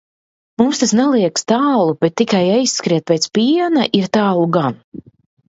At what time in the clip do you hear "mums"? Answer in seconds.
0.61-0.79